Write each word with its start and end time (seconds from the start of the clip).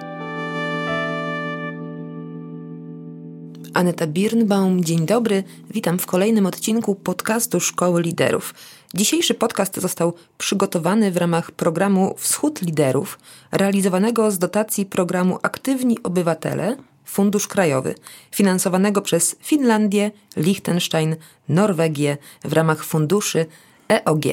Aneta 3.73 4.07
Birnbaum, 4.07 4.83
dzień 4.83 5.05
dobry. 5.05 5.43
Witam 5.73 5.99
w 5.99 6.05
kolejnym 6.05 6.45
odcinku 6.45 6.95
podcastu 6.95 7.59
Szkoły 7.59 8.01
Liderów. 8.01 8.53
Dzisiejszy 8.93 9.33
podcast 9.33 9.81
został 9.81 10.13
przygotowany 10.37 11.11
w 11.11 11.17
ramach 11.17 11.51
programu 11.51 12.15
Wschód 12.17 12.61
Liderów, 12.61 13.19
realizowanego 13.51 14.31
z 14.31 14.39
dotacji 14.39 14.85
programu 14.85 15.39
Aktywni 15.41 16.03
Obywatele, 16.03 16.77
Fundusz 17.05 17.47
Krajowy, 17.47 17.95
finansowanego 18.31 19.01
przez 19.01 19.35
Finlandię, 19.41 20.11
Liechtenstein, 20.37 21.15
Norwegię 21.49 22.17
w 22.43 22.53
ramach 22.53 22.83
funduszy 22.83 23.45
EOG. 23.89 24.23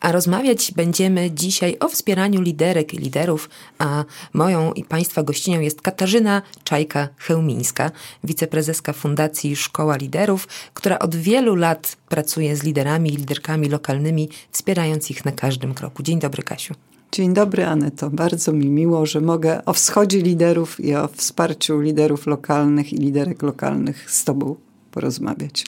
A 0.00 0.12
rozmawiać 0.12 0.72
będziemy 0.76 1.30
dzisiaj 1.30 1.76
o 1.80 1.88
wspieraniu 1.88 2.40
liderek 2.40 2.94
i 2.94 2.98
liderów, 2.98 3.50
a 3.78 4.04
moją 4.32 4.72
i 4.72 4.84
Państwa 4.84 5.22
gościnią 5.22 5.60
jest 5.60 5.82
Katarzyna 5.82 6.42
Czajka-Chełmińska, 6.64 7.90
wiceprezeska 8.24 8.92
Fundacji 8.92 9.56
Szkoła 9.56 9.96
Liderów, 9.96 10.48
która 10.74 10.98
od 10.98 11.16
wielu 11.16 11.54
lat 11.54 11.96
pracuje 12.08 12.56
z 12.56 12.62
liderami 12.62 13.12
i 13.12 13.16
liderkami 13.16 13.68
lokalnymi, 13.68 14.28
wspierając 14.50 15.10
ich 15.10 15.24
na 15.24 15.32
każdym 15.32 15.74
kroku. 15.74 16.02
Dzień 16.02 16.18
dobry, 16.18 16.42
Kasiu. 16.42 16.74
Dzień 17.12 17.34
dobry, 17.34 17.66
Aneto. 17.66 18.10
Bardzo 18.10 18.52
mi 18.52 18.66
miło, 18.66 19.06
że 19.06 19.20
mogę 19.20 19.64
o 19.64 19.72
wschodzie 19.72 20.20
liderów 20.20 20.80
i 20.80 20.94
o 20.94 21.08
wsparciu 21.08 21.80
liderów 21.80 22.26
lokalnych 22.26 22.92
i 22.92 22.96
liderek 22.96 23.42
lokalnych 23.42 24.10
z 24.10 24.24
Tobą 24.24 24.56
porozmawiać. 24.90 25.64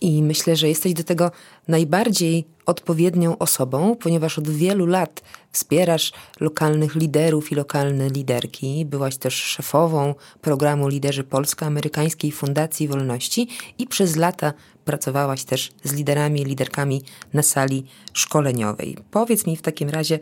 I 0.00 0.22
myślę, 0.22 0.56
że 0.56 0.68
jesteś 0.68 0.92
do 0.94 1.04
tego 1.04 1.30
najbardziej 1.68 2.44
odpowiednią 2.66 3.38
osobą, 3.38 3.96
ponieważ 3.96 4.38
od 4.38 4.48
wielu 4.48 4.86
lat 4.86 5.22
wspierasz 5.52 6.12
lokalnych 6.40 6.94
liderów 6.94 7.52
i 7.52 7.54
lokalne 7.54 8.08
liderki. 8.08 8.84
Byłaś 8.84 9.16
też 9.16 9.34
szefową 9.34 10.14
programu 10.40 10.88
Liderzy 10.88 11.24
Polsko-Amerykańskiej 11.24 12.32
Fundacji 12.32 12.88
Wolności 12.88 13.48
i 13.78 13.86
przez 13.86 14.16
lata 14.16 14.52
pracowałaś 14.84 15.44
też 15.44 15.70
z 15.84 15.92
liderami 15.92 16.40
i 16.40 16.44
liderkami 16.44 17.02
na 17.32 17.42
sali 17.42 17.84
szkoleniowej. 18.12 18.96
Powiedz 19.10 19.46
mi 19.46 19.56
w 19.56 19.62
takim 19.62 19.90
razie, 19.90 20.18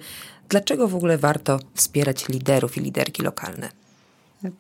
dlaczego 0.49 0.89
w 0.89 0.95
ogóle 0.95 1.19
warto 1.19 1.59
wspierać 1.75 2.29
liderów 2.29 2.77
i 2.77 2.81
liderki 2.81 3.23
lokalne? 3.23 3.86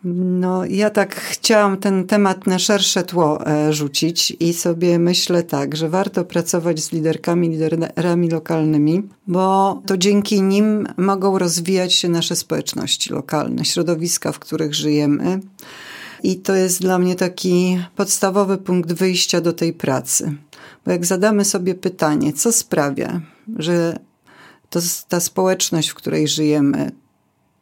No, 0.04 0.64
ja 0.64 0.90
tak 0.90 1.14
chciałam 1.14 1.76
ten 1.76 2.06
temat 2.06 2.46
na 2.46 2.58
szersze 2.58 3.02
tło 3.02 3.46
e, 3.46 3.72
rzucić 3.72 4.36
i 4.40 4.54
sobie 4.54 4.98
myślę 4.98 5.42
tak, 5.42 5.76
że 5.76 5.88
warto 5.88 6.24
pracować 6.24 6.80
z 6.80 6.92
liderkami, 6.92 7.48
liderami 7.48 8.30
lokalnymi, 8.30 9.02
bo 9.26 9.82
to 9.86 9.96
dzięki 9.96 10.42
nim 10.42 10.86
mogą 10.96 11.38
rozwijać 11.38 11.94
się 11.94 12.08
nasze 12.08 12.36
społeczności 12.36 13.12
lokalne, 13.12 13.64
środowiska, 13.64 14.32
w 14.32 14.38
których 14.38 14.74
żyjemy. 14.74 15.40
I 16.22 16.36
to 16.36 16.54
jest 16.54 16.80
dla 16.80 16.98
mnie 16.98 17.14
taki 17.14 17.78
podstawowy 17.96 18.58
punkt 18.58 18.92
wyjścia 18.92 19.40
do 19.40 19.52
tej 19.52 19.72
pracy. 19.72 20.36
Bo 20.84 20.92
jak 20.92 21.06
zadamy 21.06 21.44
sobie 21.44 21.74
pytanie, 21.74 22.32
co 22.32 22.52
sprawia, 22.52 23.20
że 23.56 23.98
to 24.70 24.80
ta 25.08 25.20
społeczność, 25.20 25.88
w 25.88 25.94
której 25.94 26.28
żyjemy, 26.28 26.90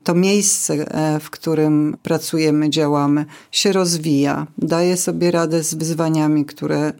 to 0.04 0.14
miejsce, 0.14 0.74
e, 0.74 1.20
w 1.20 1.30
którym 1.30 1.96
pracujemy, 2.02 2.70
działamy, 2.70 3.24
się 3.52 3.72
rozwija, 3.72 4.46
daje 4.58 4.96
sobie 4.96 5.30
radę 5.30 5.62
z 5.62 5.74
wyzwaniami, 5.74 6.44
które 6.44 6.92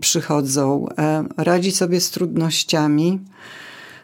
przychodzą, 0.00 0.86
e, 0.98 1.24
radzi 1.36 1.72
sobie 1.72 2.00
z 2.00 2.10
trudnościami, 2.10 3.20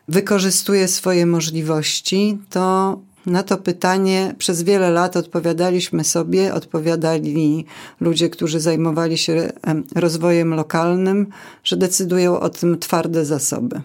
wykorzystuje 0.09 0.89
swoje 0.89 1.27
możliwości, 1.27 2.39
to 2.51 2.99
na 3.27 3.43
to 3.43 3.57
pytanie 3.57 4.35
przez 4.39 4.63
wiele 4.63 4.91
lat 4.91 5.17
odpowiadaliśmy 5.17 6.05
sobie, 6.05 6.55
odpowiadali 6.55 7.67
ludzie, 8.01 8.31
którzy 8.31 8.61
zajmowali 8.61 9.19
się 9.19 9.53
rozwojem 9.95 10.55
lokalnym, 10.55 11.27
że 11.65 11.77
decydują 11.77 12.41
o 12.41 12.49
tym 12.49 12.79
twarde 12.79 13.25
zasoby 13.25 13.81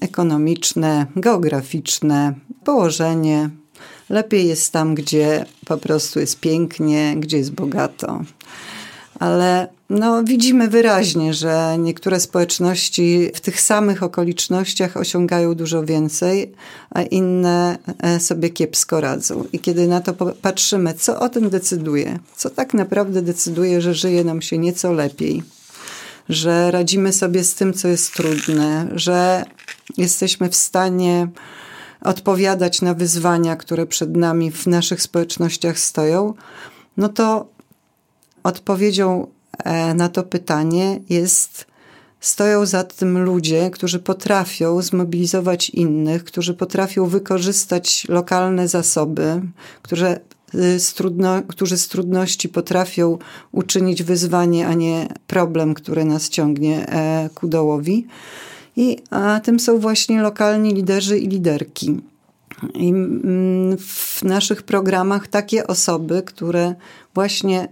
ekonomiczne, 0.00 1.06
geograficzne, 1.16 2.34
położenie. 2.64 3.50
Lepiej 4.08 4.48
jest 4.48 4.72
tam, 4.72 4.94
gdzie 4.94 5.44
po 5.66 5.76
prostu 5.76 6.20
jest 6.20 6.40
pięknie, 6.40 7.14
gdzie 7.16 7.36
jest 7.36 7.52
bogato. 7.52 8.20
Ale 9.18 9.68
no, 9.90 10.24
widzimy 10.24 10.68
wyraźnie, 10.68 11.34
że 11.34 11.76
niektóre 11.78 12.20
społeczności 12.20 13.30
w 13.34 13.40
tych 13.40 13.60
samych 13.60 14.02
okolicznościach 14.02 14.96
osiągają 14.96 15.54
dużo 15.54 15.84
więcej, 15.84 16.52
a 16.90 17.02
inne 17.02 17.78
e, 17.98 18.20
sobie 18.20 18.50
kiepsko 18.50 19.00
radzą. 19.00 19.44
I 19.52 19.58
kiedy 19.58 19.88
na 19.88 20.00
to 20.00 20.14
patrzymy, 20.42 20.94
co 20.94 21.20
o 21.20 21.28
tym 21.28 21.50
decyduje, 21.50 22.18
co 22.36 22.50
tak 22.50 22.74
naprawdę 22.74 23.22
decyduje, 23.22 23.80
że 23.80 23.94
żyje 23.94 24.24
nam 24.24 24.42
się 24.42 24.58
nieco 24.58 24.92
lepiej, 24.92 25.42
że 26.28 26.70
radzimy 26.70 27.12
sobie 27.12 27.44
z 27.44 27.54
tym, 27.54 27.74
co 27.74 27.88
jest 27.88 28.14
trudne, 28.14 28.88
że 28.94 29.44
jesteśmy 29.98 30.48
w 30.48 30.56
stanie 30.56 31.28
odpowiadać 32.00 32.82
na 32.82 32.94
wyzwania, 32.94 33.56
które 33.56 33.86
przed 33.86 34.16
nami 34.16 34.50
w 34.50 34.66
naszych 34.66 35.02
społecznościach 35.02 35.78
stoją, 35.78 36.34
no 36.96 37.08
to 37.08 37.48
odpowiedzią 38.42 39.26
e, 39.64 39.94
na 39.94 40.08
to 40.08 40.22
pytanie 40.22 41.00
jest 41.08 41.66
stoją 42.20 42.66
za 42.66 42.84
tym 42.84 43.24
ludzie, 43.24 43.70
którzy 43.70 43.98
potrafią 43.98 44.82
zmobilizować 44.82 45.70
innych, 45.70 46.24
którzy 46.24 46.54
potrafią 46.54 47.06
wykorzystać 47.06 48.06
lokalne 48.08 48.68
zasoby, 48.68 49.42
którzy 49.82 50.20
z, 50.78 50.94
trudno, 50.94 51.42
którzy 51.48 51.78
z 51.78 51.88
trudności 51.88 52.48
potrafią 52.48 53.18
uczynić 53.52 54.02
wyzwanie, 54.02 54.66
a 54.66 54.74
nie 54.74 55.08
problem, 55.26 55.74
który 55.74 56.04
nas 56.04 56.28
ciągnie 56.28 56.88
e, 56.88 57.30
ku 57.34 57.48
dołowi. 57.48 58.06
I 58.76 58.98
a 59.10 59.40
tym 59.40 59.60
są 59.60 59.78
właśnie 59.78 60.22
lokalni 60.22 60.74
liderzy 60.74 61.18
i 61.18 61.28
liderki. 61.28 62.00
I 62.74 62.88
mm, 62.88 63.76
w 63.78 64.22
naszych 64.22 64.62
programach 64.62 65.28
takie 65.28 65.66
osoby, 65.66 66.22
które 66.22 66.74
właśnie 67.14 67.68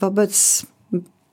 wobec 0.00 0.66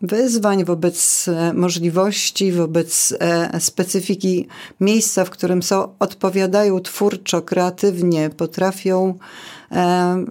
wyzwań, 0.02 0.66
wobec 0.66 1.28
e, 1.28 1.54
możliwości, 1.54 2.52
wobec 2.52 3.14
e, 3.20 3.60
specyfiki 3.60 4.48
miejsca, 4.80 5.26
w 5.26 5.30
którym 5.30 5.64
są, 5.64 5.96
odpowiadają 6.00 6.80
twórczo, 6.80 7.42
kreatywnie, 7.42 8.30
potrafią 8.30 9.18
e, 9.72 10.26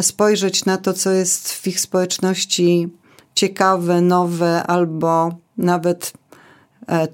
spojrzeć 0.00 0.64
na 0.64 0.78
to, 0.78 0.92
co 0.92 1.10
jest 1.10 1.52
w 1.52 1.66
ich 1.66 1.80
społeczności 1.80 2.88
ciekawe, 3.34 4.00
nowe 4.00 4.62
albo 4.62 5.38
nawet 5.58 6.12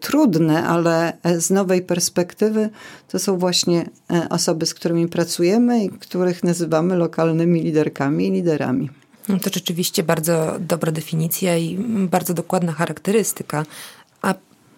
trudne, 0.00 0.66
ale 0.66 1.12
e, 1.22 1.40
z 1.40 1.50
nowej 1.50 1.82
perspektywy 1.82 2.70
to 3.08 3.19
są 3.19 3.38
właśnie 3.38 3.90
e, 4.10 4.28
osoby, 4.28 4.66
z 4.66 4.74
którymi 4.74 5.08
pracujemy 5.08 5.84
i 5.84 5.90
których 5.90 6.44
nazywamy 6.44 6.96
lokalnymi 6.96 7.62
liderkami 7.62 8.26
i 8.26 8.30
liderami. 8.30 8.90
No 9.28 9.38
to 9.38 9.50
rzeczywiście 9.54 10.02
bardzo 10.02 10.56
dobra 10.60 10.92
definicja 10.92 11.58
i 11.58 11.78
bardzo 12.10 12.34
dokładna 12.34 12.72
charakterystyka. 12.72 13.64
A 14.22 14.34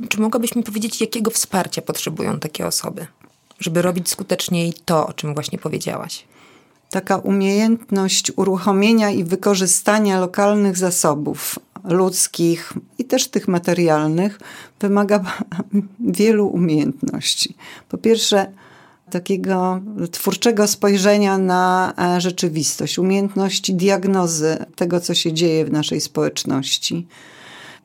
czy 0.08 0.20
mogłabyś 0.20 0.56
mi 0.56 0.62
powiedzieć, 0.62 1.00
jakiego 1.00 1.30
wsparcia 1.30 1.82
potrzebują 1.82 2.38
takie 2.38 2.66
osoby, 2.66 3.06
żeby 3.60 3.82
robić 3.82 4.08
skuteczniej 4.08 4.74
to, 4.84 5.06
o 5.06 5.12
czym 5.12 5.34
właśnie 5.34 5.58
powiedziałaś? 5.58 6.24
Taka 6.90 7.16
umiejętność 7.16 8.32
uruchomienia 8.36 9.10
i 9.10 9.24
wykorzystania 9.24 10.20
lokalnych 10.20 10.76
zasobów, 10.76 11.58
ludzkich 11.84 12.72
i 12.98 13.04
też 13.04 13.28
tych 13.28 13.48
materialnych 13.48 14.40
wymaga 14.80 15.24
wielu 16.00 16.46
umiejętności. 16.46 17.56
Po 17.88 17.98
pierwsze, 17.98 18.52
takiego 19.10 19.80
twórczego 20.10 20.66
spojrzenia 20.66 21.38
na 21.38 21.92
e, 21.98 22.20
rzeczywistość, 22.20 22.98
umiejętności 22.98 23.74
diagnozy 23.74 24.56
tego, 24.76 25.00
co 25.00 25.14
się 25.14 25.32
dzieje 25.32 25.64
w 25.64 25.72
naszej 25.72 26.00
społeczności 26.00 27.06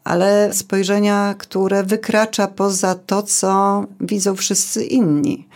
ale 0.04 0.54
spojrzenia, 0.54 1.36
które 1.38 1.84
wykracza 1.84 2.48
poza 2.48 2.96
to, 2.96 3.24
co 3.24 3.84
widzą 4.02 4.36
wszyscy 4.36 4.84
inni. 4.84 5.48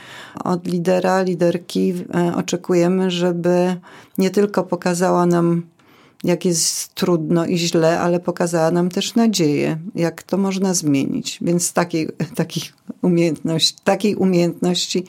Od 0.44 0.68
lidera, 0.68 1.22
liderki 1.22 1.94
e, 2.16 2.36
oczekujemy, 2.36 3.12
żeby 3.12 3.76
nie 4.18 4.30
tylko 4.30 4.64
pokazała 4.64 5.26
nam, 5.26 5.64
jak 6.24 6.46
jest 6.46 6.94
trudno 6.94 7.46
i 7.46 7.58
źle, 7.58 8.00
ale 8.00 8.20
pokazała 8.20 8.72
nam 8.72 8.90
też 8.90 9.16
nadzieję, 9.16 9.78
jak 9.96 10.24
to 10.24 10.38
można 10.38 10.74
zmienić. 10.74 11.38
Więc 11.42 11.74
takiej, 11.74 12.10
takiej, 12.36 12.64
umiejętności, 13.02 13.78
takiej 13.84 14.16
umiejętności 14.16 15.04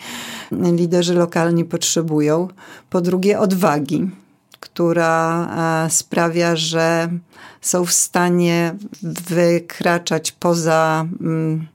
liderzy 0.52 1.14
lokalni 1.14 1.64
potrzebują. 1.64 2.48
Po 2.90 3.00
drugie, 3.00 3.38
odwagi 3.38 4.10
która 4.64 5.46
e, 5.86 5.90
sprawia, 5.90 6.56
że 6.56 7.08
są 7.60 7.84
w 7.84 7.92
stanie 7.92 8.74
wykraczać 9.02 10.32
poza 10.32 11.06
mm, 11.20 11.66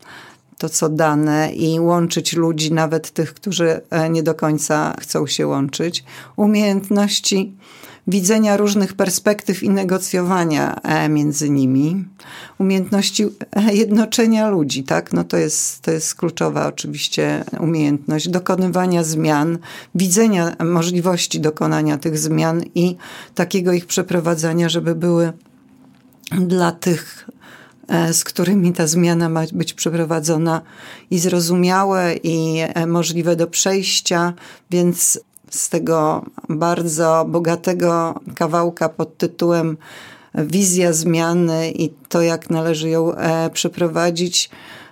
to, 0.59 0.69
co 0.69 0.89
dane 0.89 1.53
i 1.53 1.79
łączyć 1.79 2.33
ludzi, 2.33 2.73
nawet 2.73 3.11
tych, 3.11 3.33
którzy 3.33 3.81
e, 3.89 4.09
nie 4.09 4.23
do 4.23 4.35
końca 4.35 4.95
chcą 4.99 5.27
się 5.27 5.47
łączyć. 5.47 6.03
Umiejętności 6.35 7.55
widzenia 8.07 8.57
różnych 8.57 8.93
perspektyw 8.93 9.63
i 9.63 9.69
negocjowania 9.69 10.75
e, 10.75 11.09
między 11.09 11.49
nimi, 11.49 12.05
umiejętności 12.57 13.25
e, 13.25 13.73
jednoczenia 13.73 14.49
ludzi, 14.49 14.83
tak? 14.83 15.13
No 15.13 15.23
to 15.23 15.37
jest, 15.37 15.81
to 15.81 15.91
jest 15.91 16.15
kluczowa 16.15 16.67
oczywiście 16.67 17.43
umiejętność 17.59 18.29
dokonywania 18.29 19.03
zmian, 19.03 19.57
widzenia 19.95 20.55
możliwości 20.65 21.39
dokonania 21.39 21.97
tych 21.97 22.17
zmian 22.17 22.63
i 22.75 22.95
takiego 23.35 23.73
ich 23.73 23.85
przeprowadzania, 23.85 24.69
żeby 24.69 24.95
były 24.95 25.33
dla 26.31 26.71
tych 26.71 27.29
z 28.11 28.23
którymi 28.23 28.73
ta 28.73 28.87
zmiana 28.87 29.29
ma 29.29 29.41
być 29.53 29.73
przeprowadzona 29.73 30.61
i 31.11 31.19
zrozumiałe, 31.19 32.15
i 32.23 32.61
możliwe 32.87 33.35
do 33.35 33.47
przejścia, 33.47 34.33
więc 34.71 35.19
z 35.49 35.69
tego 35.69 36.25
bardzo 36.49 37.25
bogatego 37.29 38.19
kawałka 38.35 38.89
pod 38.89 39.17
tytułem 39.17 39.77
Wizja 40.35 40.93
zmiany 40.93 41.71
i 41.71 41.89
to, 41.89 42.21
jak 42.21 42.49
należy 42.49 42.89
ją 42.89 43.15
e, 43.15 43.49
przeprowadzić. 43.49 44.49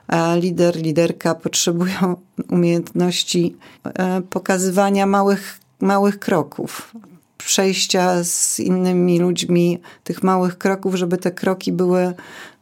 E, 0.07 0.39
lider, 0.39 0.75
liderka 0.75 1.35
potrzebują 1.35 2.15
umiejętności 2.49 3.55
e, 3.83 4.21
pokazywania 4.21 5.05
małych, 5.05 5.59
małych 5.79 6.19
kroków, 6.19 6.91
przejścia 7.38 8.24
z 8.24 8.60
innymi 8.60 9.19
ludźmi 9.19 9.80
tych 10.04 10.24
małych 10.24 10.57
kroków, 10.57 10.95
żeby 10.95 11.18
te 11.18 11.31
kroki 11.31 11.72
były 11.72 12.13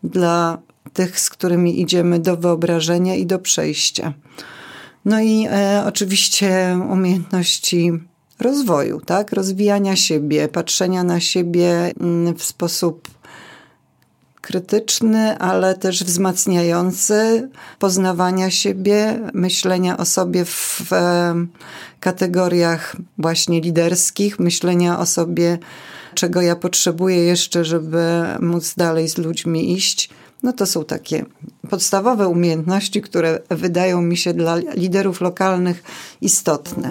dla 0.04 0.57
tych, 0.94 1.19
z 1.19 1.30
którymi 1.30 1.81
idziemy 1.81 2.19
do 2.19 2.38
wyobrażenia 2.38 3.16
i 3.16 3.25
do 3.25 3.39
przejścia. 3.39 4.13
No 5.06 5.22
i 5.22 5.48
e, 5.50 5.83
oczywiście 5.88 6.80
umiejętności 6.92 7.92
rozwoju, 8.39 9.01
tak? 9.06 9.33
Rozwijania 9.33 9.95
siebie, 9.95 10.48
patrzenia 10.48 11.04
na 11.04 11.19
siebie 11.19 11.92
mm, 12.00 12.36
w 12.36 12.44
sposób 12.44 13.07
krytyczny, 14.45 15.38
ale 15.38 15.75
też 15.75 16.03
wzmacniający, 16.03 17.50
poznawania 17.80 18.51
siebie, 18.51 19.19
myślenia 19.33 19.97
o 19.97 20.06
sobie 20.06 20.45
w 20.45 20.81
e, 20.92 21.36
kategoriach 22.00 22.95
właśnie 23.18 23.62
liderskich, 23.62 24.39
myślenia 24.39 25.00
o 25.00 25.06
sobie, 25.06 25.57
czego 26.13 26.42
ja 26.42 26.56
potrzebuję 26.56 27.18
jeszcze, 27.18 27.65
żeby 27.65 28.24
móc 28.39 28.74
dalej 28.75 29.09
z 29.09 29.18
ludźmi 29.18 29.74
iść 29.74 30.09
no 30.44 30.53
to 30.53 30.65
są 30.65 30.86
takie 30.86 31.25
podstawowe 31.69 32.27
umiejętności, 32.27 33.01
które 33.01 33.39
wydają 33.50 34.01
mi 34.01 34.18
się 34.18 34.33
dla 34.33 34.56
liderów 34.56 35.21
lokalnych 35.21 35.83
istotne. 36.21 36.89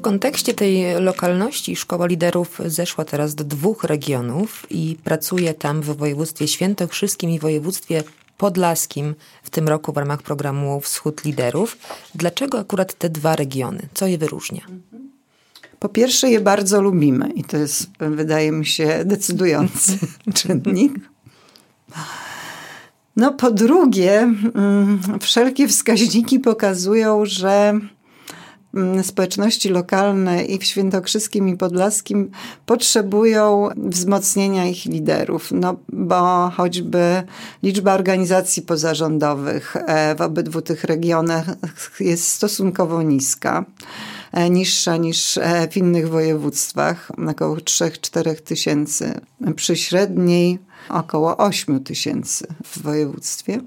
W 0.00 0.02
kontekście 0.02 0.54
tej 0.54 1.00
lokalności 1.00 1.76
Szkoła 1.76 2.06
Liderów 2.06 2.60
zeszła 2.66 3.04
teraz 3.04 3.34
do 3.34 3.44
dwóch 3.44 3.84
regionów 3.84 4.66
i 4.70 4.96
pracuje 5.04 5.54
tam 5.54 5.82
w 5.82 5.96
województwie 5.96 6.48
świętokrzyskim 6.48 7.30
i 7.30 7.38
województwie 7.38 8.02
podlaskim 8.36 9.14
w 9.42 9.50
tym 9.50 9.68
roku 9.68 9.92
w 9.92 9.96
ramach 9.96 10.22
programu 10.22 10.80
Wschód 10.80 11.24
Liderów. 11.24 11.78
Dlaczego 12.14 12.58
akurat 12.58 12.94
te 12.94 13.08
dwa 13.08 13.36
regiony? 13.36 13.88
Co 13.94 14.06
je 14.06 14.18
wyróżnia? 14.18 14.60
Po 15.78 15.88
pierwsze, 15.88 16.30
je 16.30 16.40
bardzo 16.40 16.82
lubimy 16.82 17.30
i 17.34 17.44
to 17.44 17.56
jest, 17.56 17.86
wydaje 17.98 18.52
mi 18.52 18.66
się, 18.66 19.02
decydujący 19.04 19.98
czynnik. 20.34 20.92
No, 23.16 23.32
po 23.32 23.50
drugie, 23.50 24.20
mm, 24.20 25.00
wszelkie 25.20 25.68
wskaźniki 25.68 26.40
pokazują, 26.40 27.24
że 27.24 27.80
społeczności 29.02 29.68
lokalne 29.68 30.44
i 30.44 30.58
w 30.58 30.64
Świętokrzyskim 30.64 31.48
i 31.48 31.56
Podlaskim 31.56 32.30
potrzebują 32.66 33.68
wzmocnienia 33.76 34.66
ich 34.66 34.84
liderów, 34.84 35.52
no 35.52 35.76
bo 35.88 36.50
choćby 36.56 37.22
liczba 37.62 37.94
organizacji 37.94 38.62
pozarządowych 38.62 39.76
e, 39.76 40.14
w 40.14 40.20
obydwu 40.20 40.62
tych 40.62 40.84
regionach 40.84 41.46
jest 42.00 42.28
stosunkowo 42.28 43.02
niska. 43.02 43.64
E, 44.32 44.50
niższa 44.50 44.96
niż 44.96 45.38
e, 45.38 45.68
w 45.70 45.76
innych 45.76 46.08
województwach, 46.08 47.12
około 47.28 47.56
3-4 47.56 48.34
tysięcy, 48.40 49.20
przy 49.56 49.76
średniej 49.76 50.58
około 50.88 51.36
8 51.36 51.84
tysięcy 51.84 52.46
w 52.64 52.82
województwie. 52.82 53.60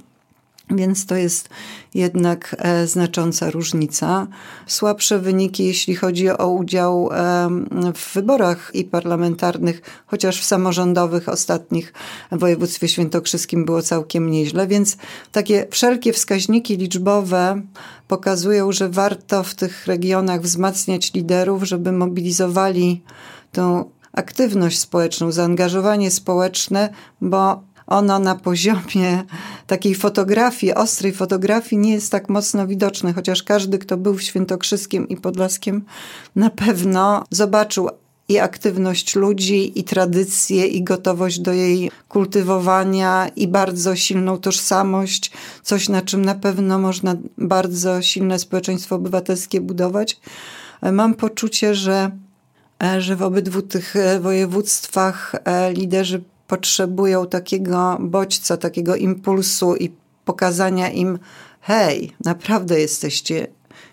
Więc 0.69 1.06
to 1.06 1.15
jest 1.15 1.50
jednak 1.94 2.56
e, 2.60 2.88
znacząca 2.88 3.51
różnica. 3.51 4.27
Słabsze 4.68 5.19
wyniki, 5.19 5.65
jeśli 5.65 5.95
chodzi 5.95 6.30
o 6.30 6.50
udział 6.50 7.10
w 7.95 8.13
wyborach 8.13 8.71
i 8.74 8.83
parlamentarnych, 8.83 9.81
chociaż 10.06 10.42
w 10.42 10.44
samorządowych 10.44 11.30
ostatnich 11.30 11.94
w 12.31 12.39
województwie 12.39 12.88
świętokrzyskim 12.88 13.65
było 13.65 13.81
całkiem 13.81 14.31
nieźle. 14.31 14.68
Więc 14.68 14.98
takie 15.31 15.68
wszelkie 15.71 16.13
wskaźniki 16.13 16.77
liczbowe 16.77 17.62
pokazują, 18.07 18.71
że 18.71 18.89
warto 18.89 19.44
w 19.44 19.56
tych 19.56 19.88
regionach 19.88 20.42
wzmacniać 20.42 21.13
liderów, 21.13 21.63
żeby 21.63 21.92
mobilizowali 21.92 23.01
tą 23.51 23.89
aktywność 24.13 24.79
społeczną, 24.79 25.32
zaangażowanie 25.32 26.12
społeczne, 26.12 26.89
bo 27.22 27.63
ono 27.88 28.20
na 28.20 28.36
poziomie 28.36 29.24
takiej 29.68 29.96
fotografii, 29.96 30.74
ostrej 30.74 31.13
fotografii 31.13 31.82
nie 31.82 31.94
jest 31.94 32.12
tak 32.12 32.30
mocno 32.30 32.68
widoczne, 32.68 33.13
chociaż 33.13 33.44
każdy, 33.44 33.78
kto 33.78 33.98
był 33.98 34.13
w 34.13 34.24
Świętokrzyskiem 34.24 35.10
i 35.10 35.18
Podlaskiem, 35.18 35.86
na 36.36 36.50
pewno 36.50 37.24
zobaczył 37.30 37.90
i 38.30 38.40
aktywność 38.40 39.16
ludzi, 39.16 39.80
i 39.80 39.84
tradycję, 39.84 40.68
i 40.68 40.84
gotowość 40.84 41.40
do 41.40 41.54
jej 41.54 41.92
kultywowania, 42.10 43.28
i 43.36 43.48
bardzo 43.48 43.96
silną 43.96 44.38
tożsamość, 44.38 45.32
coś 45.63 45.90
na 45.90 46.02
czym 46.02 46.25
na 46.25 46.36
pewno 46.36 46.80
można 46.80 47.16
bardzo 47.38 48.02
silne 48.02 48.40
społeczeństwo 48.40 48.96
obywatelskie 48.96 49.62
budować. 49.62 50.20
Mam 50.92 51.13
poczucie, 51.13 51.75
że, 51.75 52.12
że 52.98 53.16
w 53.16 53.22
obydwu 53.22 53.62
tych 53.62 53.96
województwach 54.20 55.36
e, 55.46 55.74
liderzy 55.74 56.24
potrzebują 56.48 57.28
takiego 57.28 57.98
bodźca, 58.00 58.58
takiego 58.58 58.96
impulsu 58.96 59.76
i 59.76 59.92
pokazania 60.26 60.90
im, 60.90 61.20
hej, 61.62 62.12
naprawdę 62.26 62.80
jesteście 62.80 63.48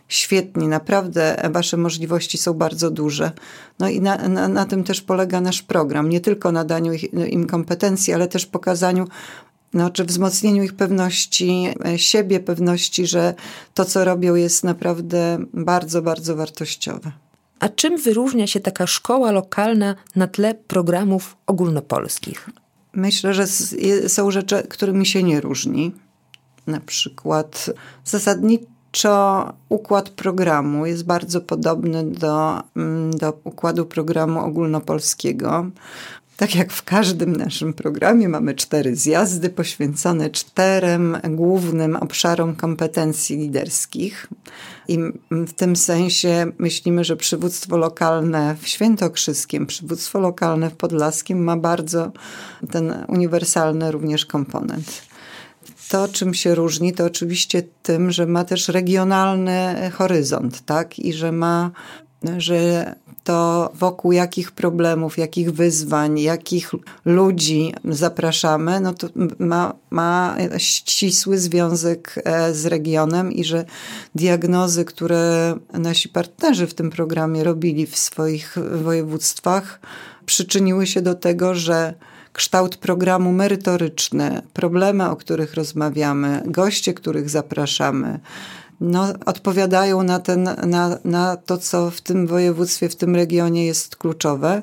świetni, 0.08 0.68
naprawdę 0.68 1.50
wasze 1.50 1.76
możliwości 1.76 2.38
są 2.38 2.54
bardzo 2.54 2.90
duże. 2.90 3.32
No 3.78 3.88
i 3.88 4.00
na, 4.00 4.28
na, 4.28 4.48
na 4.48 4.66
tym 4.66 4.84
też 4.84 5.00
polega 5.00 5.40
nasz 5.40 5.62
program. 5.62 6.08
Nie 6.08 6.20
tylko 6.20 6.52
na 6.52 6.64
daniu 6.64 6.92
ich, 6.92 7.12
im 7.12 7.46
kompetencji, 7.46 8.12
ale 8.12 8.28
też 8.28 8.46
pokazaniu 8.46 9.06
no, 9.74 9.90
czy 9.90 10.04
wzmocnieniu 10.04 10.62
ich 10.62 10.74
pewności 10.74 11.68
e, 11.84 11.98
siebie, 11.98 12.40
pewności, 12.40 13.06
że 13.06 13.34
to, 13.74 13.84
co 13.84 14.04
robią, 14.04 14.34
jest 14.34 14.64
naprawdę 14.64 15.38
bardzo, 15.54 16.02
bardzo 16.02 16.36
wartościowe. 16.36 17.12
A 17.60 17.68
czym 17.68 17.96
wyróżnia 17.96 18.46
się 18.46 18.60
taka 18.60 18.86
szkoła 18.86 19.30
lokalna 19.30 19.94
na 20.16 20.26
tle 20.26 20.54
programów 20.54 21.36
ogólnopolskich? 21.46 22.50
Myślę, 22.92 23.34
że 23.34 23.46
są 24.08 24.30
rzeczy, 24.30 24.62
którymi 24.68 25.06
się 25.06 25.22
nie 25.22 25.40
różni. 25.40 25.92
Na 26.66 26.80
przykład 26.80 27.70
zasadniczo 28.04 29.52
układ 29.68 30.10
programu 30.10 30.86
jest 30.86 31.04
bardzo 31.04 31.40
podobny 31.40 32.04
do, 32.04 32.62
mm, 32.76 33.10
do 33.10 33.38
układu 33.44 33.86
programu 33.86 34.40
ogólnopolskiego. 34.40 35.70
Tak 36.40 36.54
jak 36.54 36.72
w 36.72 36.82
każdym 36.82 37.36
naszym 37.36 37.72
programie, 37.72 38.28
mamy 38.28 38.54
cztery 38.54 38.96
zjazdy 38.96 39.50
poświęcone 39.50 40.30
czterem 40.30 41.18
głównym 41.28 41.96
obszarom 41.96 42.56
kompetencji 42.56 43.36
liderskich. 43.36 44.28
I 44.88 44.98
w 45.30 45.52
tym 45.52 45.76
sensie 45.76 46.52
myślimy, 46.58 47.04
że 47.04 47.16
przywództwo 47.16 47.76
lokalne 47.76 48.56
w 48.60 48.68
Świętokrzyskiem, 48.68 49.66
przywództwo 49.66 50.20
lokalne 50.20 50.70
w 50.70 50.76
Podlaskim 50.76 51.44
ma 51.44 51.56
bardzo 51.56 52.12
ten 52.70 53.04
uniwersalny 53.08 53.90
również 53.90 54.26
komponent. 54.26 55.02
To, 55.88 56.08
czym 56.08 56.34
się 56.34 56.54
różni, 56.54 56.92
to 56.92 57.04
oczywiście 57.04 57.62
tym, 57.82 58.12
że 58.12 58.26
ma 58.26 58.44
też 58.44 58.68
regionalny 58.68 59.90
horyzont, 59.94 60.64
tak? 60.66 60.98
I 60.98 61.12
że 61.12 61.32
ma, 61.32 61.70
że 62.38 62.94
to 63.24 63.70
wokół 63.74 64.12
jakich 64.12 64.52
problemów, 64.52 65.18
jakich 65.18 65.52
wyzwań, 65.52 66.18
jakich 66.18 66.70
ludzi 67.04 67.74
zapraszamy, 67.84 68.80
no 68.80 68.94
to 68.94 69.08
ma, 69.38 69.74
ma 69.90 70.36
ścisły 70.58 71.38
związek 71.38 72.22
e, 72.24 72.54
z 72.54 72.66
regionem 72.66 73.32
i 73.32 73.44
że 73.44 73.64
diagnozy, 74.14 74.84
które 74.84 75.54
nasi 75.72 76.08
partnerzy 76.08 76.66
w 76.66 76.74
tym 76.74 76.90
programie 76.90 77.44
robili 77.44 77.86
w 77.86 77.98
swoich 77.98 78.56
województwach, 78.82 79.80
przyczyniły 80.26 80.86
się 80.86 81.02
do 81.02 81.14
tego, 81.14 81.54
że 81.54 81.94
kształt 82.32 82.76
programu 82.76 83.32
merytoryczny, 83.32 84.42
problemy, 84.52 85.10
o 85.10 85.16
których 85.16 85.54
rozmawiamy, 85.54 86.42
goście, 86.46 86.94
których 86.94 87.30
zapraszamy, 87.30 88.20
no, 88.80 89.06
odpowiadają 89.26 90.02
na, 90.02 90.18
ten, 90.18 90.42
na, 90.66 90.98
na 91.04 91.36
to, 91.36 91.58
co 91.58 91.90
w 91.90 92.00
tym 92.00 92.26
województwie, 92.26 92.88
w 92.88 92.96
tym 92.96 93.14
regionie 93.14 93.66
jest 93.66 93.96
kluczowe. 93.96 94.62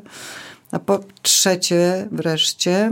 A 0.71 0.79
po 0.79 1.00
trzecie, 1.21 2.07
wreszcie, 2.12 2.91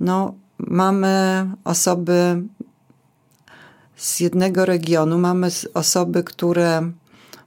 no, 0.00 0.34
mamy 0.58 1.46
osoby 1.64 2.42
z 3.96 4.20
jednego 4.20 4.64
regionu, 4.64 5.18
mamy 5.18 5.48
osoby, 5.74 6.24
które 6.24 6.92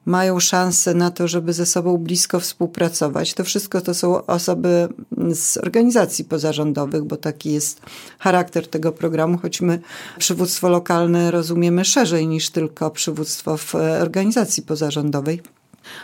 mają 0.05 0.39
szansę 0.39 0.93
na 0.93 1.11
to, 1.11 1.27
żeby 1.27 1.53
ze 1.53 1.65
sobą 1.65 1.97
blisko 1.97 2.39
współpracować. 2.39 3.33
To 3.33 3.43
wszystko 3.43 3.81
to 3.81 3.93
są 3.93 4.25
osoby 4.25 4.87
z 5.33 5.57
organizacji 5.57 6.25
pozarządowych, 6.25 7.03
bo 7.03 7.17
taki 7.17 7.53
jest 7.53 7.81
charakter 8.19 8.67
tego 8.67 8.91
programu, 8.91 9.37
choć 9.37 9.61
my 9.61 9.79
przywództwo 10.17 10.69
lokalne 10.69 11.31
rozumiemy 11.31 11.85
szerzej 11.85 12.27
niż 12.27 12.49
tylko 12.49 12.91
przywództwo 12.91 13.57
w 13.57 13.75
organizacji 13.75 14.63
pozarządowej. 14.63 15.41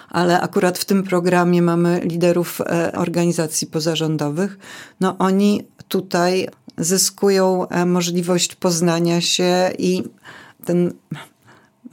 Ale 0.09 0.41
akurat 0.41 0.77
w 0.77 0.85
tym 0.85 1.03
programie 1.03 1.61
mamy 1.61 1.99
liderów 2.03 2.61
e, 2.61 2.91
organizacji 2.91 3.67
pozarządowych. 3.67 4.57
No 4.99 5.17
oni 5.17 5.67
tutaj 5.87 6.47
zyskują 6.77 7.67
e, 7.67 7.85
możliwość 7.85 8.55
poznania 8.55 9.21
się 9.21 9.71
i 9.77 10.03
ten 10.65 10.93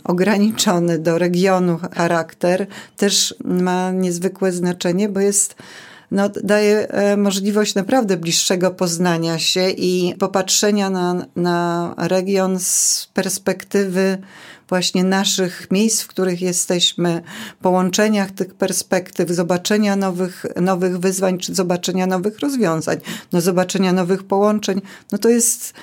ograniczony 0.04 0.98
do 0.98 1.18
regionu 1.18 1.78
charakter 1.92 2.66
też 2.96 3.34
ma 3.44 3.90
niezwykłe 3.90 4.52
znaczenie, 4.52 5.08
bo 5.08 5.20
jest 5.20 5.56
no, 6.10 6.28
daje 6.28 6.88
e, 6.88 7.16
możliwość 7.16 7.74
naprawdę 7.74 8.16
bliższego 8.16 8.70
poznania 8.70 9.38
się 9.38 9.70
i 9.70 10.14
popatrzenia 10.18 10.90
na, 10.90 11.26
na 11.36 11.94
region 11.98 12.60
z 12.60 13.08
perspektywy 13.14 14.18
właśnie 14.68 15.04
naszych 15.04 15.70
miejsc, 15.70 16.02
w 16.02 16.06
których 16.06 16.42
jesteśmy, 16.42 17.22
połączeniach 17.62 18.30
tych 18.30 18.54
perspektyw, 18.54 19.30
zobaczenia 19.30 19.96
nowych, 19.96 20.46
nowych 20.60 20.98
wyzwań, 20.98 21.38
czy 21.38 21.54
zobaczenia 21.54 22.06
nowych 22.06 22.38
rozwiązań, 22.38 22.96
no 23.32 23.40
zobaczenia 23.40 23.92
nowych 23.92 24.22
połączeń, 24.22 24.82
no 25.12 25.18
to 25.18 25.28
jest 25.28 25.74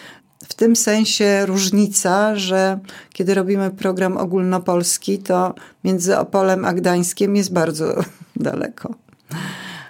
w 0.48 0.54
tym 0.54 0.76
sensie 0.76 1.46
różnica, 1.46 2.36
że 2.36 2.80
kiedy 3.14 3.34
robimy 3.34 3.72
program 3.72 4.18
ogólnopolski, 4.18 5.20
to 5.20 5.56
między 5.84 6.18
Opolem 6.18 6.66
a 6.66 6.74
Gdańskiem 6.74 7.36
jest 7.36 7.54
bardzo 7.54 7.96
daleko. 8.36 8.96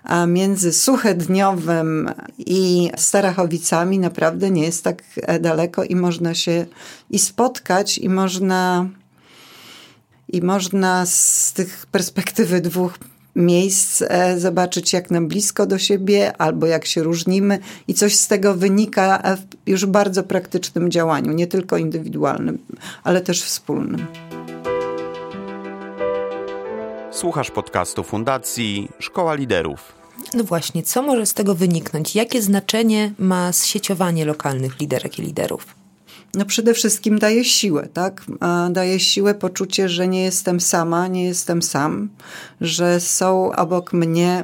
A 0.03 0.25
między 0.25 0.73
Suchedniowym 0.73 2.11
i 2.37 2.91
Starachowicami 2.97 3.99
naprawdę 3.99 4.51
nie 4.51 4.63
jest 4.63 4.83
tak 4.83 5.03
daleko 5.39 5.83
i 5.83 5.95
można 5.95 6.33
się 6.33 6.65
i 7.09 7.19
spotkać, 7.19 7.97
i 7.97 8.09
można, 8.09 8.89
i 10.27 10.41
można 10.41 11.05
z 11.05 11.53
tych 11.53 11.85
perspektywy 11.85 12.61
dwóch 12.61 12.97
miejsc, 13.35 14.03
e, 14.07 14.39
zobaczyć 14.39 14.93
jak 14.93 15.11
nam 15.11 15.27
blisko 15.27 15.65
do 15.65 15.77
siebie, 15.77 16.37
albo 16.37 16.67
jak 16.67 16.85
się 16.85 17.03
różnimy 17.03 17.59
i 17.87 17.93
coś 17.93 18.15
z 18.15 18.27
tego 18.27 18.53
wynika 18.53 19.37
w 19.37 19.69
już 19.69 19.85
bardzo 19.85 20.23
praktycznym 20.23 20.91
działaniu, 20.91 21.31
nie 21.31 21.47
tylko 21.47 21.77
indywidualnym, 21.77 22.57
ale 23.03 23.21
też 23.21 23.43
wspólnym. 23.43 24.05
Słuchasz 27.11 27.51
podcastu 27.51 28.03
Fundacji 28.03 28.89
Szkoła 28.99 29.35
Liderów. 29.35 29.93
No 30.33 30.43
właśnie, 30.43 30.83
co 30.83 31.01
może 31.01 31.25
z 31.25 31.33
tego 31.33 31.55
wyniknąć? 31.55 32.15
Jakie 32.15 32.41
znaczenie 32.41 33.13
ma 33.19 33.51
zsieciowanie 33.51 34.25
lokalnych 34.25 34.79
liderek 34.79 35.19
i 35.19 35.21
liderów? 35.21 35.80
No 36.33 36.45
przede 36.45 36.73
wszystkim 36.73 37.19
daje 37.19 37.45
siłę, 37.45 37.87
tak? 37.93 38.25
Daje 38.69 38.99
siłę 38.99 39.33
poczucie, 39.33 39.89
że 39.89 40.07
nie 40.07 40.23
jestem 40.23 40.59
sama, 40.59 41.07
nie 41.07 41.25
jestem 41.25 41.61
sam, 41.61 42.09
że 42.61 42.99
są 42.99 43.51
obok 43.51 43.93
mnie 43.93 44.43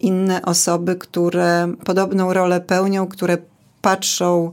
inne 0.00 0.42
osoby, 0.42 0.96
które 0.96 1.72
podobną 1.84 2.32
rolę 2.32 2.60
pełnią, 2.60 3.06
które 3.06 3.38
patrzą 3.80 4.52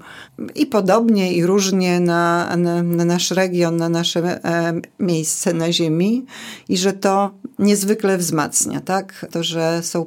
i 0.56 0.66
podobnie, 0.66 1.34
i 1.34 1.46
różnie 1.46 2.00
na, 2.00 2.56
na, 2.58 2.84
na, 2.84 3.06
nasz 3.06 3.32
region, 3.32 3.78
na 3.78 3.90
nasze 3.90 4.46
e, 4.46 4.74
miejsce 5.00 5.54
na 5.54 5.72
Ziemi, 5.72 6.26
i 6.70 6.78
że 6.78 6.94
to 6.94 7.32
niezwykle 7.60 8.18
wzmacnia, 8.18 8.82
tak? 8.82 9.26
To, 9.32 9.44
że 9.44 9.84
są 9.84 10.06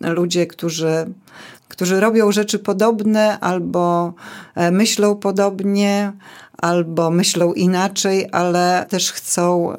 ludzie, 0.00 0.46
którzy 0.46 1.06
którzy 1.68 2.00
robią 2.00 2.32
rzeczy 2.32 2.58
podobne 2.58 3.40
albo 3.40 4.14
e, 4.54 4.70
myślą 4.70 5.16
podobnie, 5.16 6.12
albo 6.58 7.10
myślą 7.10 7.52
inaczej, 7.52 8.28
ale 8.32 8.86
też 8.88 9.12
chcą, 9.12 9.76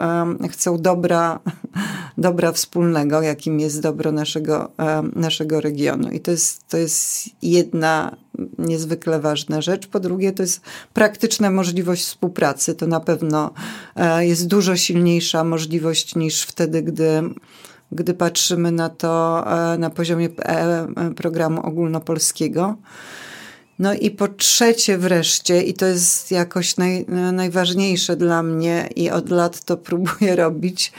chcą 0.52 0.78
dobra, 0.78 1.40
dobra 2.18 2.52
wspólnego, 2.52 3.22
jakim 3.22 3.60
jest 3.60 3.82
dobro 3.82 4.12
naszego, 4.12 4.72
naszego 5.16 5.62
regionu. 5.62 6.12
I 6.12 6.20
to 6.20 6.32
jest, 6.32 6.68
to 6.68 6.78
jest 6.78 7.30
jedna 7.42 8.16
niezwykle 8.58 9.20
ważna 9.20 9.62
rzecz. 9.62 9.88
Po 9.88 10.00
drugie, 10.00 10.32
to 10.32 10.44
jest 10.44 10.62
praktyczna 10.94 11.52
możliwość 11.52 12.04
współpracy. 12.04 12.76
To 12.76 12.88
na 12.88 13.00
pewno 13.00 13.54
e, 13.96 14.28
jest 14.28 14.48
dużo 14.48 14.76
silniejsza 14.76 15.44
możliwość 15.44 16.16
niż 16.16 16.42
wtedy, 16.42 16.82
gdy 16.82 17.22
gdy 17.92 18.14
patrzymy 18.14 18.72
na 18.72 18.90
to 18.90 19.44
e, 19.74 19.78
na 19.78 19.90
poziomie 19.90 20.30
e, 20.40 20.88
programu 21.16 21.62
ogólnopolskiego. 21.62 22.76
No 23.80 23.94
i 23.94 24.12
po 24.12 24.28
trzecie 24.28 24.98
wreszcie, 24.98 25.62
i 25.62 25.74
to 25.74 25.86
jest 25.86 26.32
jakoś 26.32 26.78
naj, 26.78 27.06
najważniejsze 27.34 28.16
dla 28.16 28.44
mnie 28.44 28.90
i 28.96 29.10
od 29.10 29.30
lat 29.30 29.64
to 29.64 29.78
próbuję 29.88 30.36
robić, 30.36 30.94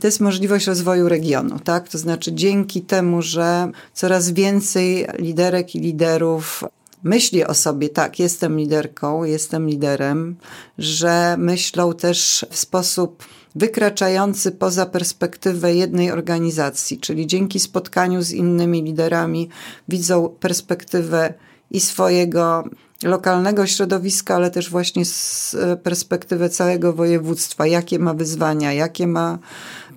to 0.00 0.06
jest 0.06 0.20
możliwość 0.20 0.66
rozwoju 0.66 1.08
regionu, 1.08 1.58
tak? 1.58 1.88
To 1.88 1.98
znaczy 1.98 2.32
dzięki 2.32 2.82
temu, 2.82 3.22
że 3.22 3.70
coraz 3.94 4.30
więcej 4.30 5.06
liderek 5.18 5.74
i 5.74 5.80
liderów 5.80 6.64
myśli 7.02 7.44
o 7.44 7.54
sobie, 7.54 7.88
tak, 7.88 8.18
jestem 8.18 8.58
liderką, 8.58 9.24
jestem 9.24 9.68
liderem, 9.68 10.36
że 10.78 11.36
myślą 11.38 11.94
też 11.94 12.46
w 12.50 12.58
sposób 12.58 13.24
wykraczający 13.54 14.52
poza 14.52 14.86
perspektywę 14.86 15.74
jednej 15.74 16.10
organizacji, 16.10 16.98
czyli 16.98 17.26
dzięki 17.26 17.60
spotkaniu 17.60 18.22
z 18.22 18.30
innymi 18.30 18.82
liderami 18.82 19.48
widzą 19.88 20.28
perspektywę 20.40 21.34
i 21.70 21.80
swojego 21.80 22.64
lokalnego 23.02 23.66
środowiska, 23.66 24.34
ale 24.34 24.50
też 24.50 24.70
właśnie 24.70 25.04
z 25.04 25.56
perspektywy 25.82 26.48
całego 26.48 26.92
województwa, 26.92 27.66
jakie 27.66 27.98
ma 27.98 28.14
wyzwania, 28.14 28.72
jakie 28.72 29.06
ma 29.06 29.38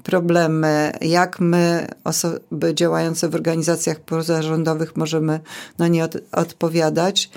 problemy, 0.03 0.91
jak 1.01 1.39
my, 1.39 1.87
osoby 2.03 2.73
działające 2.73 3.29
w 3.29 3.35
organizacjach 3.35 3.99
pozarządowych, 3.99 4.95
możemy 4.95 5.39
na 5.77 5.87
nie 5.87 6.03
od 6.03 6.17
odpowiadać, 6.31 7.29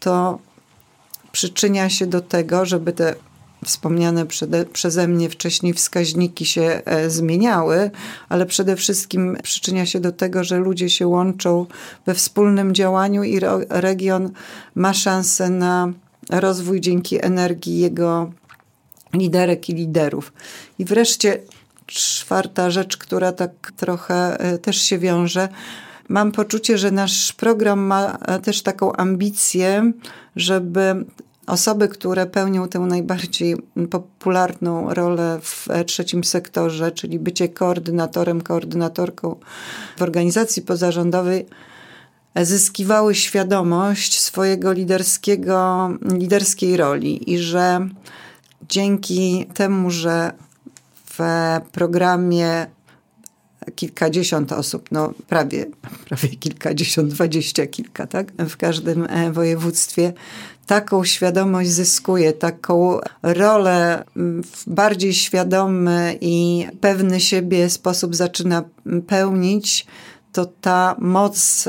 to 0.00 0.38
przyczynia 1.32 1.90
się 1.90 2.06
do 2.06 2.20
tego, 2.20 2.66
żeby 2.66 2.92
te 2.92 3.14
wspomniane 3.66 4.26
przede, 4.26 4.64
przeze 4.64 5.08
mnie 5.08 5.30
wcześniej 5.30 5.72
wskaźniki 5.72 6.46
się 6.46 6.82
e, 6.84 7.10
zmieniały, 7.10 7.90
ale 8.28 8.46
przede 8.46 8.76
wszystkim 8.76 9.36
przyczynia 9.42 9.86
się 9.86 10.00
do 10.00 10.12
tego, 10.12 10.44
że 10.44 10.58
ludzie 10.58 10.90
się 10.90 11.06
łączą 11.06 11.66
we 12.06 12.14
wspólnym 12.14 12.74
działaniu 12.74 13.24
i 13.24 13.40
region 13.68 14.30
ma 14.74 14.94
szansę 14.94 15.50
na 15.50 15.92
rozwój 16.30 16.80
dzięki 16.80 17.24
energii 17.24 17.78
jego 17.78 18.32
liderek 19.12 19.68
i 19.68 19.74
liderów. 19.74 20.32
I 20.78 20.84
wreszcie 20.84 21.38
czwarta 21.86 22.70
rzecz, 22.70 22.96
która 22.96 23.32
tak 23.32 23.72
trochę 23.76 24.40
e, 24.40 24.58
też 24.58 24.76
się 24.76 24.98
wiąże, 24.98 25.48
mam 26.08 26.32
poczucie, 26.32 26.78
że 26.78 26.90
nasz 26.90 27.32
program 27.32 27.80
ma 27.80 28.18
e, 28.26 28.40
też 28.40 28.62
taką 28.62 28.92
ambicję, 28.92 29.92
żeby 30.36 31.04
osoby, 31.46 31.88
które 31.88 32.26
pełnią 32.26 32.68
tę 32.68 32.78
najbardziej 32.78 33.56
popularną 33.90 34.94
rolę 34.94 35.38
w 35.42 35.68
trzecim 35.86 36.24
sektorze, 36.24 36.92
czyli 36.92 37.18
bycie 37.18 37.48
koordynatorem, 37.48 38.40
koordynatorką 38.40 39.36
w 39.96 40.02
organizacji 40.02 40.62
pozarządowej, 40.62 41.46
zyskiwały 42.42 43.14
świadomość 43.14 44.20
swojego 44.20 44.72
liderskiego, 44.72 45.90
liderskiej 46.02 46.76
roli 46.76 47.32
i 47.32 47.38
że 47.38 47.88
dzięki 48.68 49.46
temu, 49.54 49.90
że 49.90 50.32
w 51.10 51.20
programie 51.72 52.66
kilkadziesiąt 53.76 54.52
osób, 54.52 54.88
no 54.92 55.12
prawie, 55.28 55.66
prawie 56.08 56.28
kilkadziesiąt, 56.28 57.08
dwadzieścia 57.08 57.66
kilka, 57.66 58.06
tak? 58.06 58.32
W 58.32 58.56
każdym 58.56 59.06
e, 59.10 59.32
województwie 59.32 60.12
taką 60.66 61.04
świadomość 61.04 61.70
zyskuje, 61.70 62.32
taką 62.32 62.98
rolę 63.22 64.04
w 64.16 64.62
bardziej 64.66 65.14
świadomy 65.14 66.18
i 66.20 66.66
pewny 66.80 67.20
siebie 67.20 67.70
sposób 67.70 68.16
zaczyna 68.16 68.64
pełnić, 69.06 69.86
to 70.32 70.46
ta 70.46 70.96
moc 70.98 71.68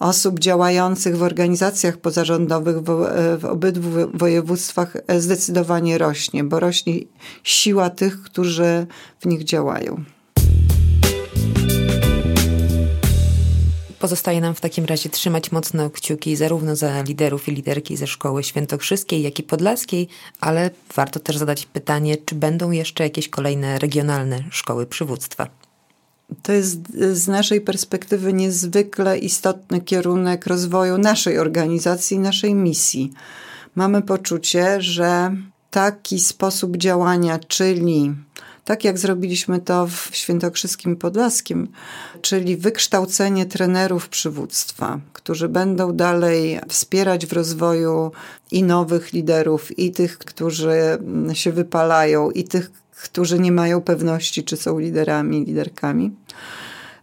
osób 0.00 0.38
działających 0.38 1.16
w 1.16 1.22
organizacjach 1.22 1.96
pozarządowych 1.96 2.76
w, 2.76 3.06
w 3.38 3.44
obydwu 3.44 3.90
województwach 4.14 4.96
zdecydowanie 5.18 5.98
rośnie, 5.98 6.44
bo 6.44 6.60
rośnie 6.60 6.94
siła 7.44 7.90
tych, 7.90 8.22
którzy 8.22 8.86
w 9.20 9.26
nich 9.26 9.44
działają. 9.44 10.04
Pozostaje 14.00 14.40
nam 14.40 14.54
w 14.54 14.60
takim 14.60 14.84
razie 14.84 15.08
trzymać 15.08 15.52
mocno 15.52 15.90
kciuki 15.90 16.36
zarówno 16.36 16.76
za 16.76 17.02
liderów 17.02 17.48
i 17.48 17.52
liderki 17.52 17.96
ze 17.96 18.06
szkoły 18.06 18.44
świętokrzyskiej, 18.44 19.22
jak 19.22 19.38
i 19.38 19.42
podlaskiej, 19.42 20.08
ale 20.40 20.70
warto 20.94 21.20
też 21.20 21.36
zadać 21.36 21.66
pytanie, 21.66 22.16
czy 22.16 22.34
będą 22.34 22.70
jeszcze 22.70 23.04
jakieś 23.04 23.28
kolejne 23.28 23.78
regionalne 23.78 24.44
szkoły 24.50 24.86
przywództwa. 24.86 25.48
To 26.42 26.52
jest 26.52 26.78
z 27.12 27.28
naszej 27.28 27.60
perspektywy 27.60 28.32
niezwykle 28.32 29.18
istotny 29.18 29.80
kierunek 29.80 30.46
rozwoju 30.46 30.98
naszej 30.98 31.38
organizacji, 31.38 32.18
naszej 32.18 32.54
misji. 32.54 33.12
Mamy 33.74 34.02
poczucie, 34.02 34.82
że 34.82 35.36
taki 35.70 36.20
sposób 36.20 36.76
działania, 36.76 37.38
czyli 37.38 38.14
tak 38.70 38.84
jak 38.84 38.98
zrobiliśmy 38.98 39.60
to 39.60 39.86
w 39.86 40.08
Świętokrzyskim 40.12 40.96
Podlaskim, 40.96 41.68
czyli 42.22 42.56
wykształcenie 42.56 43.46
trenerów 43.46 44.08
przywództwa, 44.08 45.00
którzy 45.12 45.48
będą 45.48 45.92
dalej 45.92 46.60
wspierać 46.68 47.26
w 47.26 47.32
rozwoju 47.32 48.12
i 48.50 48.62
nowych 48.62 49.12
liderów, 49.12 49.78
i 49.78 49.92
tych, 49.92 50.18
którzy 50.18 50.98
się 51.32 51.52
wypalają, 51.52 52.30
i 52.30 52.44
tych, 52.44 52.70
którzy 53.02 53.38
nie 53.38 53.52
mają 53.52 53.80
pewności, 53.80 54.44
czy 54.44 54.56
są 54.56 54.78
liderami, 54.78 55.44
liderkami. 55.44 56.10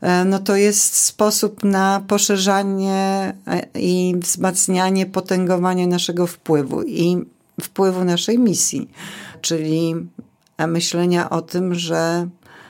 E, 0.01 0.25
no 0.25 0.39
to 0.39 0.55
jest 0.55 0.95
sposób 0.95 1.63
na 1.63 2.03
poszerzanie 2.07 3.33
e, 3.47 3.67
i 3.75 4.15
wzmacnianie, 4.17 5.05
potęgowanie 5.05 5.87
naszego 5.87 6.27
wpływu 6.27 6.83
i 6.83 7.17
wpływu 7.61 8.03
naszej 8.03 8.39
misji, 8.39 8.89
czyli 9.41 9.95
myślenia 10.65 11.29
o 11.29 11.41
tym, 11.41 11.75
że 11.75 12.27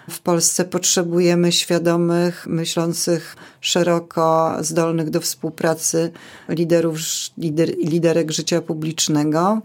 w 0.10 0.20
Polsce 0.20 0.65
potrzebujemy 0.65 1.51
świadomych, 1.51 2.48
myślących 2.48 3.36
szeroko, 3.62 4.58
zdolnych 4.60 5.10
do 5.10 5.22
współpracy 5.22 6.12
liderów, 6.50 6.98
lider, 7.38 7.77
liderek 7.77 8.32
życia 8.32 8.62
publicznego 8.62 9.62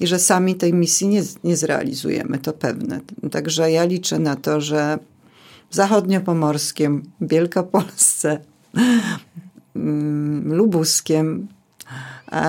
i 0.00 0.06
że 0.06 0.18
sami 0.18 0.54
tej 0.54 0.74
misji 0.74 1.08
nie, 1.08 1.22
nie 1.44 1.56
zrealizujemy, 1.56 2.38
to 2.38 2.52
pewne. 2.52 3.00
Także 3.30 3.70
ja 3.70 3.84
liczę 3.84 4.18
na 4.18 4.36
to, 4.36 4.60
że 4.60 4.98
w 5.70 5.74
zachodniopomorskiem, 5.74 7.02
Wielkopolsce, 7.20 8.38
mm, 9.76 10.54
Lubuskiem 10.54 11.48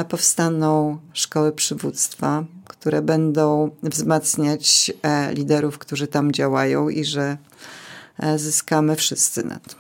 powstaną 0.10 0.98
szkoły 1.13 1.52
przywództwa, 1.52 2.44
które 2.67 3.01
będą 3.01 3.69
wzmacniać 3.84 4.91
e, 5.01 5.34
liderów, 5.34 5.77
którzy 5.77 6.08
tam 6.08 6.32
działają 6.32 6.89
i 6.89 7.06
że 7.06 7.38
e, 8.19 8.39
zyskamy 8.39 8.95
wszyscy 8.95 9.43
na 9.43 9.60
to. 9.60 9.75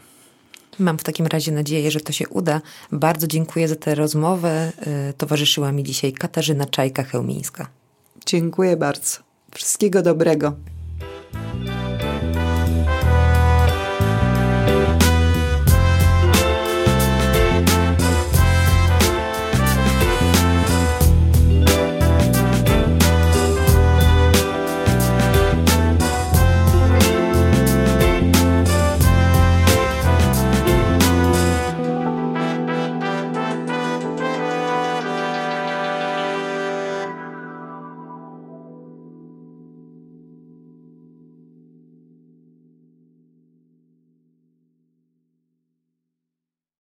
Mam 0.79 0.97
w 0.97 1.03
takim 1.03 1.27
razie 1.27 1.51
nadzieję, 1.51 1.91
że 1.91 1.99
to 1.99 2.11
się 2.11 2.29
uda. 2.29 2.61
Bardzo 2.91 3.27
dziękuję 3.27 3.67
za 3.67 3.75
tę 3.75 3.95
rozmowę. 3.95 4.71
E, 4.79 5.13
towarzyszyła 5.13 5.71
mi 5.71 5.83
dzisiaj 5.83 6.13
Katarzyna 6.13 6.65
Czajka-Chełmińska. 6.65 7.65
Dziękuję 8.25 8.77
bardzo. 8.77 9.17
Wszystkiego 9.51 10.01
dobrego. 10.01 10.53